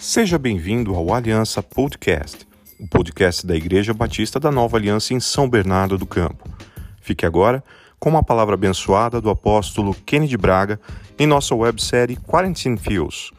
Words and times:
Seja 0.00 0.38
bem-vindo 0.38 0.94
ao 0.94 1.12
Aliança 1.12 1.62
Podcast, 1.62 2.48
o 2.80 2.88
podcast 2.88 3.46
da 3.46 3.54
Igreja 3.54 3.92
Batista 3.92 4.40
da 4.40 4.50
Nova 4.50 4.78
Aliança 4.78 5.12
em 5.12 5.20
São 5.20 5.46
Bernardo 5.46 5.98
do 5.98 6.06
Campo. 6.06 6.48
Fique 7.02 7.26
agora 7.26 7.62
com 7.98 8.08
uma 8.08 8.22
palavra 8.22 8.54
abençoada 8.54 9.20
do 9.20 9.28
apóstolo 9.28 9.94
Kennedy 10.06 10.38
Braga 10.38 10.80
em 11.18 11.26
nossa 11.26 11.54
websérie 11.54 12.16
Quarantine 12.16 12.78
Feels, 12.78 13.30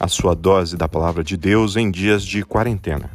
a 0.00 0.08
sua 0.08 0.34
dose 0.34 0.76
da 0.76 0.88
palavra 0.88 1.22
de 1.22 1.36
Deus 1.36 1.76
em 1.76 1.88
dias 1.92 2.24
de 2.24 2.44
quarentena. 2.44 3.08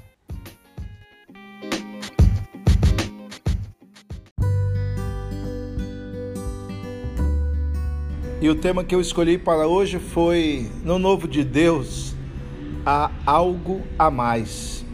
E 8.41 8.49
o 8.49 8.55
tema 8.55 8.85
que 8.85 8.95
eu 8.95 9.01
escolhi 9.01 9.37
para 9.37 9.67
hoje 9.67 9.99
foi 9.99 10.71
No 10.81 10.97
Novo 10.97 11.27
de 11.27 11.43
Deus 11.43 12.14
há 12.85 13.09
algo 13.25 13.81
a 13.97 14.11
mais. 14.11 14.85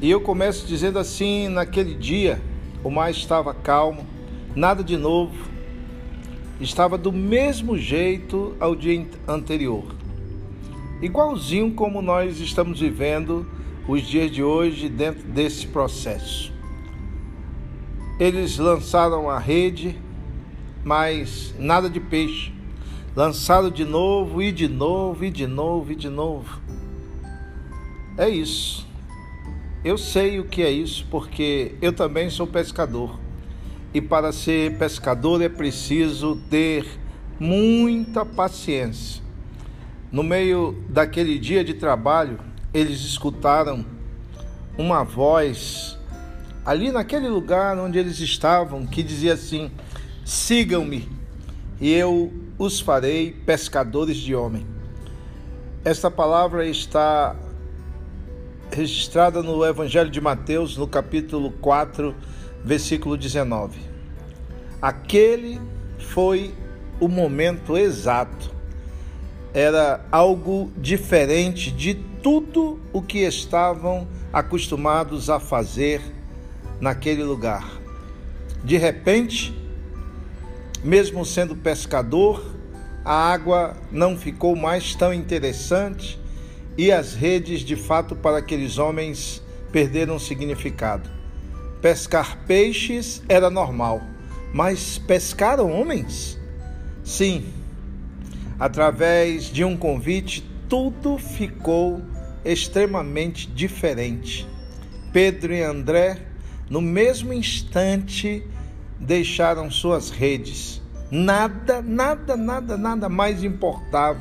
E 0.00 0.10
eu 0.10 0.20
começo 0.20 0.66
dizendo 0.66 0.98
assim: 0.98 1.48
naquele 1.48 1.94
dia 1.94 2.40
o 2.84 2.90
mar 2.90 3.10
estava 3.10 3.52
calmo, 3.52 4.06
nada 4.54 4.84
de 4.84 4.96
novo, 4.96 5.50
estava 6.60 6.96
do 6.96 7.12
mesmo 7.12 7.76
jeito 7.76 8.56
ao 8.60 8.76
dia 8.76 9.06
anterior. 9.26 9.84
Igualzinho 11.02 11.72
como 11.72 12.00
nós 12.00 12.40
estamos 12.40 12.80
vivendo 12.80 13.46
os 13.88 14.02
dias 14.02 14.30
de 14.30 14.42
hoje 14.42 14.88
dentro 14.88 15.26
desse 15.28 15.66
processo. 15.66 16.52
Eles 18.18 18.58
lançaram 18.58 19.30
a 19.30 19.38
rede, 19.38 19.98
mas 20.84 21.54
nada 21.58 21.88
de 21.88 21.98
peixe 21.98 22.52
lançado 23.20 23.70
de 23.70 23.84
novo 23.84 24.40
e 24.40 24.50
de 24.50 24.66
novo 24.66 25.26
e 25.26 25.30
de 25.30 25.46
novo 25.46 25.92
e 25.92 25.94
de 25.94 26.08
novo. 26.08 26.58
É 28.16 28.26
isso. 28.26 28.88
Eu 29.84 29.98
sei 29.98 30.40
o 30.40 30.44
que 30.44 30.62
é 30.62 30.70
isso 30.70 31.06
porque 31.10 31.74
eu 31.82 31.92
também 31.92 32.30
sou 32.30 32.46
pescador. 32.46 33.20
E 33.92 34.00
para 34.00 34.32
ser 34.32 34.78
pescador 34.78 35.42
é 35.42 35.50
preciso 35.50 36.36
ter 36.48 36.98
muita 37.38 38.24
paciência. 38.24 39.22
No 40.10 40.22
meio 40.22 40.82
daquele 40.88 41.38
dia 41.38 41.62
de 41.62 41.74
trabalho, 41.74 42.40
eles 42.72 43.00
escutaram 43.00 43.84
uma 44.78 45.04
voz 45.04 45.98
ali 46.64 46.90
naquele 46.90 47.28
lugar 47.28 47.78
onde 47.78 47.98
eles 47.98 48.18
estavam 48.18 48.86
que 48.86 49.02
dizia 49.02 49.34
assim: 49.34 49.70
sigam-me 50.24 51.19
eu 51.80 52.32
os 52.58 52.80
farei 52.80 53.32
pescadores 53.32 54.16
de 54.16 54.34
homem. 54.34 54.66
Esta 55.84 56.10
palavra 56.10 56.66
está 56.66 57.34
registrada 58.70 59.42
no 59.42 59.64
Evangelho 59.64 60.10
de 60.10 60.20
Mateus, 60.20 60.76
no 60.76 60.86
capítulo 60.86 61.50
4, 61.52 62.14
versículo 62.62 63.16
19. 63.16 63.78
Aquele 64.80 65.60
foi 65.98 66.54
o 67.00 67.08
momento 67.08 67.76
exato. 67.76 68.50
Era 69.54 70.04
algo 70.12 70.70
diferente 70.76 71.70
de 71.72 71.94
tudo 71.94 72.78
o 72.92 73.00
que 73.02 73.20
estavam 73.20 74.06
acostumados 74.32 75.30
a 75.30 75.40
fazer 75.40 76.00
naquele 76.80 77.24
lugar. 77.24 77.66
De 78.62 78.76
repente, 78.76 79.54
mesmo 80.82 81.24
sendo 81.24 81.54
pescador, 81.56 82.54
a 83.04 83.32
água 83.32 83.76
não 83.90 84.16
ficou 84.16 84.54
mais 84.56 84.94
tão 84.94 85.12
interessante 85.12 86.18
e 86.76 86.90
as 86.90 87.14
redes, 87.14 87.60
de 87.60 87.76
fato, 87.76 88.14
para 88.14 88.38
aqueles 88.38 88.78
homens 88.78 89.42
perderam 89.72 90.18
significado. 90.18 91.10
Pescar 91.80 92.38
peixes 92.46 93.22
era 93.28 93.50
normal, 93.50 94.02
mas 94.52 94.98
pescar 94.98 95.60
homens? 95.60 96.38
Sim. 97.02 97.44
Através 98.58 99.44
de 99.44 99.64
um 99.64 99.76
convite, 99.76 100.44
tudo 100.68 101.16
ficou 101.16 102.02
extremamente 102.44 103.46
diferente. 103.46 104.46
Pedro 105.12 105.52
e 105.52 105.62
André, 105.62 106.18
no 106.68 106.80
mesmo 106.80 107.32
instante, 107.32 108.44
deixaram 109.00 109.70
suas 109.70 110.10
redes. 110.10 110.82
Nada, 111.10 111.82
nada, 111.82 112.36
nada, 112.36 112.76
nada 112.76 113.08
mais 113.08 113.42
importava. 113.42 114.20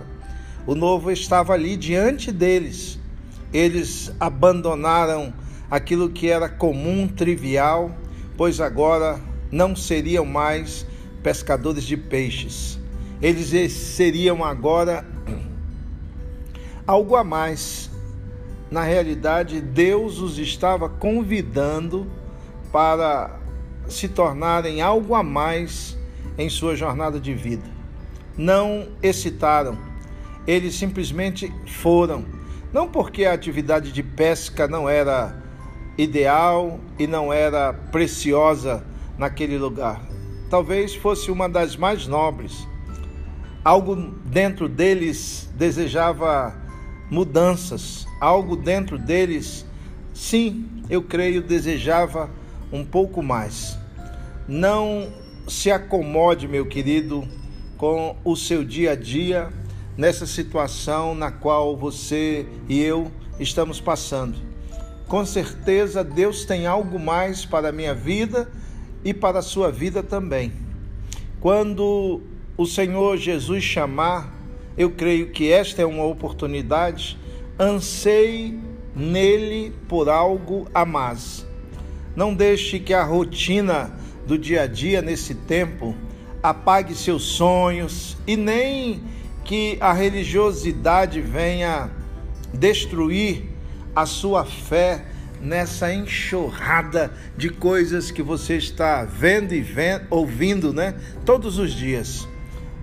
O 0.65 0.73
novo 0.73 1.11
estava 1.11 1.53
ali 1.53 1.75
diante 1.75 2.31
deles. 2.31 2.97
Eles 3.53 4.11
abandonaram 4.19 5.33
aquilo 5.69 6.09
que 6.09 6.29
era 6.29 6.47
comum, 6.47 7.07
trivial, 7.07 7.91
pois 8.37 8.59
agora 8.61 9.19
não 9.51 9.75
seriam 9.75 10.25
mais 10.25 10.85
pescadores 11.21 11.83
de 11.83 11.97
peixes. 11.97 12.79
Eles 13.21 13.73
seriam 13.73 14.43
agora 14.43 15.05
algo 16.87 17.15
a 17.15 17.23
mais. 17.23 17.89
Na 18.71 18.83
realidade, 18.83 19.61
Deus 19.61 20.19
os 20.19 20.37
estava 20.37 20.87
convidando 20.87 22.07
para 22.71 23.38
se 23.89 24.07
tornarem 24.07 24.81
algo 24.81 25.15
a 25.15 25.23
mais 25.23 25.97
em 26.37 26.49
sua 26.49 26.75
jornada 26.75 27.19
de 27.19 27.33
vida. 27.33 27.65
Não 28.37 28.87
excitaram, 29.03 29.77
eles 30.47 30.75
simplesmente 30.75 31.51
foram. 31.65 32.25
Não 32.71 32.87
porque 32.87 33.25
a 33.25 33.33
atividade 33.33 33.91
de 33.91 34.03
pesca 34.03 34.67
não 34.67 34.87
era 34.87 35.35
ideal 35.97 36.79
e 36.97 37.07
não 37.07 37.33
era 37.33 37.73
preciosa 37.73 38.85
naquele 39.17 39.57
lugar. 39.57 40.01
Talvez 40.49 40.95
fosse 40.95 41.29
uma 41.29 41.49
das 41.49 41.75
mais 41.75 42.07
nobres. 42.07 42.67
Algo 43.63 43.95
dentro 44.25 44.69
deles 44.69 45.49
desejava 45.55 46.55
mudanças, 47.09 48.05
algo 48.21 48.55
dentro 48.55 48.97
deles, 48.97 49.65
sim, 50.13 50.83
eu 50.89 51.01
creio, 51.01 51.41
desejava 51.41 52.29
um 52.71 52.85
pouco 52.85 53.21
mais. 53.21 53.78
Não 54.49 55.13
se 55.47 55.69
acomode, 55.69 56.47
meu 56.47 56.65
querido, 56.65 57.23
com 57.77 58.15
o 58.25 58.35
seu 58.35 58.65
dia 58.65 58.93
a 58.93 58.95
dia 58.95 59.53
nessa 59.95 60.25
situação 60.25 61.13
na 61.13 61.29
qual 61.31 61.77
você 61.77 62.47
e 62.67 62.81
eu 62.81 63.11
estamos 63.39 63.79
passando. 63.79 64.39
Com 65.07 65.23
certeza 65.23 66.03
Deus 66.03 66.45
tem 66.45 66.65
algo 66.65 66.97
mais 66.97 67.45
para 67.45 67.69
a 67.69 67.71
minha 67.71 67.93
vida 67.93 68.49
e 69.05 69.13
para 69.13 69.37
a 69.37 69.43
sua 69.43 69.71
vida 69.71 70.01
também. 70.01 70.51
Quando 71.39 72.19
o 72.57 72.65
Senhor 72.65 73.17
Jesus 73.17 73.63
chamar, 73.63 74.33
eu 74.75 74.89
creio 74.89 75.29
que 75.29 75.51
esta 75.51 75.83
é 75.83 75.85
uma 75.85 76.05
oportunidade, 76.05 77.19
anseie 77.59 78.59
nele 78.95 79.75
por 79.87 80.09
algo 80.09 80.67
a 80.73 80.83
mais. 80.85 81.45
Não 82.15 82.33
deixe 82.33 82.79
que 82.79 82.95
a 82.95 83.03
rotina 83.03 83.99
do 84.29 84.37
dia 84.37 84.61
a 84.61 84.67
dia 84.67 85.01
nesse 85.01 85.33
tempo 85.33 85.95
apague 86.43 86.93
seus 86.93 87.23
sonhos 87.23 88.15
e 88.27 88.37
nem 88.37 89.01
que 89.43 89.75
a 89.81 89.91
religiosidade 89.91 91.19
venha 91.19 91.89
destruir 92.53 93.45
a 93.95 94.05
sua 94.05 94.45
fé 94.45 95.03
nessa 95.41 95.91
enxurrada 95.91 97.11
de 97.35 97.49
coisas 97.49 98.11
que 98.11 98.21
você 98.21 98.57
está 98.57 99.03
vendo 99.03 99.51
e 99.51 99.61
vendo, 99.61 100.05
ouvindo, 100.11 100.71
né, 100.71 100.93
todos 101.25 101.57
os 101.57 101.73
dias. 101.73 102.27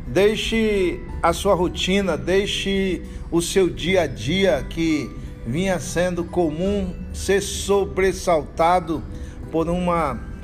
Deixe 0.04 0.98
a 1.22 1.32
sua 1.32 1.54
rotina, 1.54 2.16
deixe 2.16 3.02
o 3.30 3.40
seu 3.40 3.70
dia 3.70 4.02
a 4.02 4.06
dia 4.08 4.66
que 4.68 5.08
vinha 5.46 5.78
sendo 5.78 6.24
comum 6.24 6.92
ser 7.14 7.40
sobressaltado 7.40 9.00
por 9.52 9.68
uma 9.68 10.34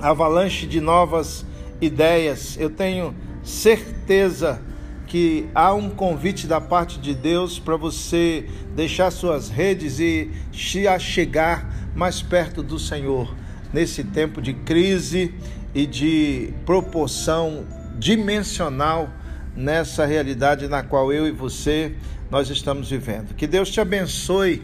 avalanche 0.00 0.66
de 0.66 0.80
novas 0.80 1.44
ideias. 1.80 2.56
Eu 2.58 2.70
tenho 2.70 3.14
certeza 3.42 4.60
que 5.06 5.48
há 5.54 5.72
um 5.72 5.88
convite 5.88 6.46
da 6.46 6.60
parte 6.60 6.98
de 6.98 7.14
Deus 7.14 7.58
para 7.58 7.76
você 7.76 8.46
deixar 8.76 9.10
suas 9.10 9.48
redes 9.48 9.98
e 9.98 10.30
se 10.52 10.86
achegar 10.86 11.90
mais 11.94 12.20
perto 12.20 12.62
do 12.62 12.78
Senhor 12.78 13.34
nesse 13.72 14.04
tempo 14.04 14.40
de 14.42 14.52
crise 14.52 15.34
e 15.74 15.86
de 15.86 16.52
proporção 16.66 17.64
dimensional 17.98 19.10
nessa 19.56 20.06
realidade 20.06 20.68
na 20.68 20.82
qual 20.82 21.12
eu 21.12 21.26
e 21.26 21.32
você 21.32 21.94
nós 22.30 22.50
estamos 22.50 22.90
vivendo. 22.90 23.34
Que 23.34 23.46
Deus 23.46 23.70
te 23.70 23.80
abençoe, 23.80 24.62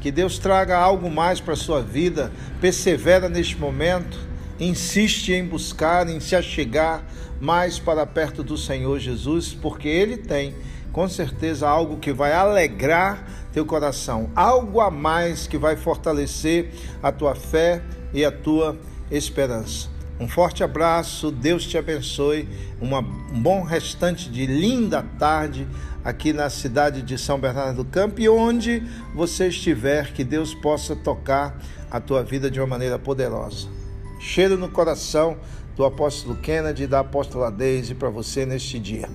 que 0.00 0.10
Deus 0.10 0.38
traga 0.38 0.78
algo 0.78 1.10
mais 1.10 1.40
para 1.40 1.56
sua 1.56 1.82
vida, 1.82 2.32
persevera 2.60 3.28
neste 3.28 3.56
momento 3.56 4.31
insiste 4.58 5.32
em 5.32 5.44
buscar, 5.44 6.08
em 6.08 6.20
se 6.20 6.36
achegar 6.36 7.04
mais 7.40 7.78
para 7.78 8.06
perto 8.06 8.42
do 8.42 8.56
Senhor 8.56 8.98
Jesus, 8.98 9.52
porque 9.52 9.88
Ele 9.88 10.16
tem 10.16 10.54
com 10.92 11.08
certeza 11.08 11.68
algo 11.68 11.96
que 11.96 12.12
vai 12.12 12.32
alegrar 12.32 13.26
teu 13.52 13.64
coração, 13.64 14.30
algo 14.36 14.80
a 14.80 14.90
mais 14.90 15.46
que 15.46 15.58
vai 15.58 15.76
fortalecer 15.76 16.70
a 17.02 17.10
tua 17.10 17.34
fé 17.34 17.82
e 18.12 18.24
a 18.24 18.30
tua 18.30 18.78
esperança. 19.10 19.88
Um 20.20 20.28
forte 20.28 20.62
abraço, 20.62 21.32
Deus 21.32 21.66
te 21.66 21.76
abençoe, 21.76 22.48
uma, 22.80 23.00
um 23.00 23.42
bom 23.42 23.62
restante 23.62 24.30
de 24.30 24.46
linda 24.46 25.04
tarde 25.18 25.66
aqui 26.04 26.32
na 26.32 26.48
cidade 26.48 27.02
de 27.02 27.18
São 27.18 27.38
Bernardo 27.38 27.82
do 27.82 27.84
Campo 27.84 28.20
e 28.20 28.28
onde 28.28 28.82
você 29.14 29.48
estiver, 29.48 30.12
que 30.12 30.22
Deus 30.22 30.54
possa 30.54 30.94
tocar 30.94 31.58
a 31.90 32.00
tua 32.00 32.22
vida 32.22 32.50
de 32.50 32.60
uma 32.60 32.66
maneira 32.66 32.98
poderosa. 32.98 33.81
Cheiro 34.22 34.56
no 34.56 34.68
coração 34.68 35.36
do 35.76 35.84
apóstolo 35.84 36.36
Kennedy 36.36 36.84
e 36.84 36.86
da 36.86 37.00
apóstola 37.00 37.50
Deise 37.50 37.92
para 37.92 38.08
você 38.08 38.46
neste 38.46 38.78
dia. 38.78 39.08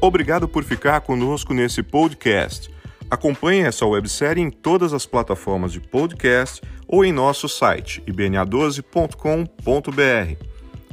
Obrigado 0.00 0.48
por 0.48 0.64
ficar 0.64 1.00
conosco 1.00 1.54
nesse 1.54 1.82
podcast. 1.82 2.70
Acompanhe 3.08 3.62
essa 3.62 3.86
websérie 3.86 4.42
em 4.42 4.50
todas 4.50 4.92
as 4.92 5.06
plataformas 5.06 5.72
de 5.72 5.80
podcast 5.80 6.60
ou 6.86 7.04
em 7.04 7.12
nosso 7.12 7.48
site 7.48 8.02
ibna12.com.br. 8.06 10.44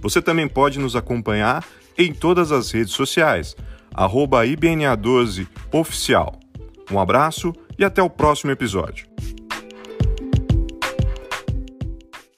Você 0.01 0.21
também 0.21 0.47
pode 0.47 0.79
nos 0.79 0.95
acompanhar 0.95 1.65
em 1.97 2.13
todas 2.13 2.51
as 2.51 2.71
redes 2.71 2.93
sociais, 2.93 3.55
IBNA12 3.95 5.47
Oficial. 5.71 6.39
Um 6.91 6.99
abraço 6.99 7.53
e 7.77 7.83
até 7.83 8.01
o 8.01 8.09
próximo 8.09 8.51
episódio. 8.51 9.14